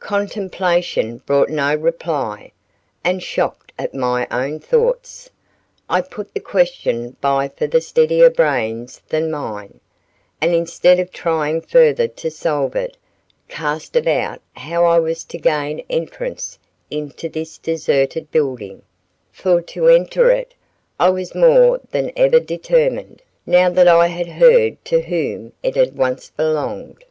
Contemplation 0.00 1.16
brought 1.24 1.48
no 1.48 1.74
reply, 1.74 2.52
and 3.02 3.22
shocked 3.22 3.72
at 3.78 3.94
my 3.94 4.26
own 4.30 4.60
thoughts, 4.60 5.30
I 5.88 6.02
put 6.02 6.34
the 6.34 6.40
question 6.40 7.16
by 7.22 7.48
for 7.48 7.80
steadier 7.80 8.28
brains 8.28 9.00
than 9.08 9.30
mine; 9.30 9.80
and 10.42 10.52
instead 10.54 11.00
of 11.00 11.10
trying 11.10 11.62
further 11.62 12.06
to 12.06 12.30
solve 12.30 12.76
it, 12.76 12.98
cast 13.48 13.96
about 13.96 14.42
how 14.56 14.84
I 14.84 14.98
was 15.00 15.24
to 15.24 15.38
gain 15.38 15.82
entrance 15.88 16.58
into 16.90 17.30
this 17.30 17.56
deserted 17.56 18.30
building; 18.30 18.82
for 19.30 19.62
to 19.62 19.88
enter 19.88 20.30
it 20.30 20.52
I 21.00 21.08
was 21.08 21.34
more 21.34 21.80
than 21.92 22.12
ever 22.14 22.40
determined, 22.40 23.22
now 23.46 23.70
that 23.70 23.88
I 23.88 24.08
had 24.08 24.28
heard 24.28 24.84
to 24.84 25.00
whom 25.00 25.54
it 25.62 25.76
had 25.76 25.96
once 25.96 26.28
belonged. 26.28 27.06